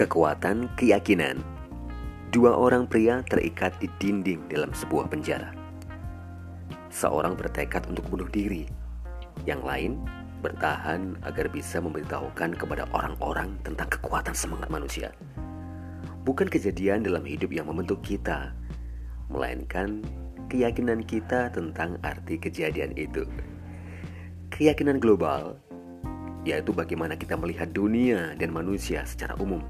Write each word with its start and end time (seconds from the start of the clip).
Kekuatan 0.00 0.72
keyakinan. 0.80 1.44
Dua 2.32 2.56
orang 2.56 2.88
pria 2.88 3.20
terikat 3.20 3.76
di 3.84 3.88
dinding 4.00 4.48
dalam 4.48 4.72
sebuah 4.72 5.12
penjara. 5.12 5.52
Seorang 6.88 7.36
bertekad 7.36 7.84
untuk 7.84 8.08
bunuh 8.08 8.24
diri. 8.32 8.64
Yang 9.44 9.60
lain 9.60 9.92
bertahan 10.40 11.20
agar 11.20 11.52
bisa 11.52 11.84
memberitahukan 11.84 12.56
kepada 12.56 12.88
orang-orang 12.96 13.60
tentang 13.60 13.92
kekuatan 13.92 14.32
semangat 14.32 14.72
manusia. 14.72 15.12
Bukan 16.24 16.48
kejadian 16.48 17.04
dalam 17.04 17.28
hidup 17.28 17.52
yang 17.52 17.68
membentuk 17.68 18.00
kita 18.00 18.56
Melainkan 19.28 20.00
keyakinan 20.48 21.04
kita 21.04 21.52
tentang 21.52 22.00
arti 22.00 22.40
kejadian 22.40 22.96
itu. 22.96 23.28
Keyakinan 24.48 24.96
global 24.96 25.60
yaitu 26.48 26.72
bagaimana 26.72 27.20
kita 27.20 27.36
melihat 27.36 27.68
dunia 27.68 28.32
dan 28.40 28.48
manusia 28.48 29.04
secara 29.04 29.36
umum 29.36 29.60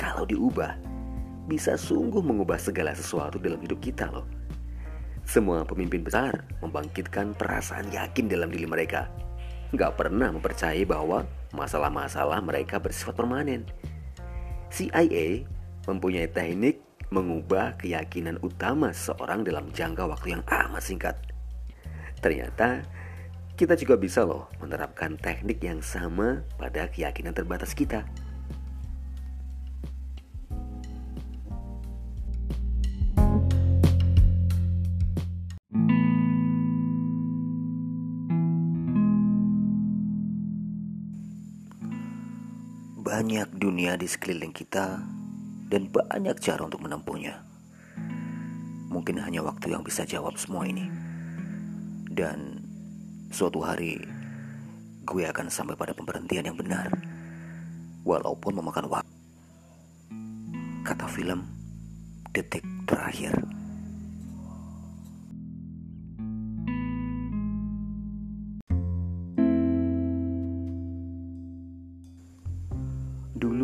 kalau 0.00 0.24
diubah, 0.24 0.80
bisa 1.44 1.76
sungguh 1.76 2.24
mengubah 2.24 2.56
segala 2.56 2.96
sesuatu 2.96 3.36
dalam 3.36 3.60
hidup 3.60 3.84
kita 3.84 4.08
loh. 4.08 4.24
Semua 5.28 5.60
pemimpin 5.68 6.00
besar 6.00 6.48
membangkitkan 6.64 7.36
perasaan 7.36 7.92
yakin 7.92 8.32
dalam 8.32 8.48
diri 8.48 8.64
mereka. 8.64 9.12
Gak 9.76 10.00
pernah 10.00 10.32
mempercayai 10.32 10.88
bahwa 10.88 11.28
masalah-masalah 11.52 12.40
mereka 12.40 12.80
bersifat 12.80 13.12
permanen. 13.12 13.68
CIA 14.72 15.44
mempunyai 15.84 16.32
teknik 16.32 16.80
mengubah 17.12 17.76
keyakinan 17.76 18.40
utama 18.40 18.96
seorang 18.96 19.44
dalam 19.44 19.68
jangka 19.70 20.08
waktu 20.08 20.40
yang 20.40 20.42
amat 20.48 20.82
singkat. 20.82 21.14
Ternyata 22.24 22.86
kita 23.54 23.76
juga 23.76 24.00
bisa 24.00 24.24
loh 24.24 24.48
menerapkan 24.64 25.20
teknik 25.20 25.60
yang 25.60 25.84
sama 25.84 26.40
pada 26.56 26.88
keyakinan 26.88 27.36
terbatas 27.36 27.76
kita. 27.76 28.08
Banyak 43.00 43.56
dunia 43.56 43.96
di 43.96 44.04
sekeliling 44.04 44.52
kita 44.52 45.00
dan 45.72 45.88
banyak 45.88 46.36
cara 46.36 46.68
untuk 46.68 46.84
menempuhnya. 46.84 47.40
Mungkin 48.92 49.16
hanya 49.24 49.40
waktu 49.40 49.72
yang 49.72 49.80
bisa 49.80 50.04
jawab 50.04 50.36
semua 50.36 50.68
ini. 50.68 50.84
Dan 52.12 52.60
suatu 53.32 53.64
hari 53.64 54.04
gue 55.08 55.24
akan 55.24 55.48
sampai 55.48 55.80
pada 55.80 55.96
pemberhentian 55.96 56.52
yang 56.52 56.60
benar. 56.60 56.92
Walaupun 58.04 58.60
memakan 58.60 58.92
waktu. 58.92 59.16
Kata 60.84 61.08
film, 61.08 61.48
detik 62.36 62.68
terakhir. 62.84 63.32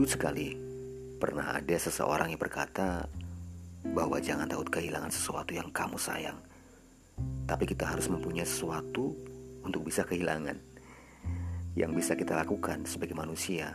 Sekali 0.06 0.54
pernah 1.18 1.58
ada 1.58 1.74
seseorang 1.74 2.30
yang 2.30 2.38
berkata 2.38 3.10
bahwa 3.90 4.22
jangan 4.22 4.46
takut 4.46 4.70
kehilangan 4.70 5.10
sesuatu 5.10 5.50
yang 5.50 5.66
kamu 5.74 5.98
sayang. 5.98 6.38
Tapi 7.42 7.66
kita 7.66 7.90
harus 7.90 8.06
mempunyai 8.06 8.46
sesuatu 8.46 9.18
untuk 9.66 9.82
bisa 9.82 10.06
kehilangan. 10.06 10.54
Yang 11.74 11.90
bisa 11.98 12.12
kita 12.14 12.38
lakukan 12.38 12.86
sebagai 12.86 13.18
manusia 13.18 13.74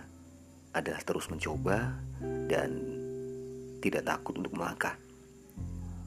adalah 0.72 1.04
terus 1.04 1.28
mencoba 1.28 2.00
dan 2.48 2.80
tidak 3.84 4.08
takut 4.08 4.40
untuk 4.40 4.56
melangkah. 4.56 4.96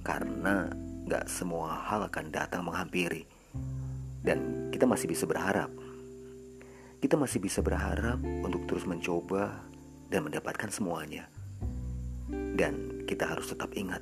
Karena 0.00 0.72
gak 1.04 1.28
semua 1.28 1.84
hal 1.84 2.08
akan 2.08 2.32
datang 2.32 2.64
menghampiri. 2.64 3.28
Dan 4.24 4.72
kita 4.72 4.88
masih 4.88 5.04
bisa 5.04 5.28
berharap. 5.28 5.68
Kita 6.96 7.20
masih 7.20 7.44
bisa 7.44 7.60
berharap 7.60 8.16
untuk 8.24 8.64
terus 8.64 8.88
mencoba 8.88 9.73
dan 10.08 10.26
mendapatkan 10.26 10.70
semuanya. 10.72 11.28
Dan 12.32 13.04
kita 13.04 13.28
harus 13.28 13.52
tetap 13.52 13.74
ingat 13.76 14.00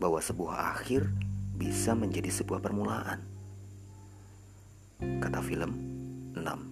bahwa 0.00 0.18
sebuah 0.18 0.78
akhir 0.78 1.06
bisa 1.54 1.92
menjadi 1.92 2.32
sebuah 2.32 2.58
permulaan. 2.64 3.20
Kata 4.98 5.42
film 5.42 5.72
6 6.34 6.71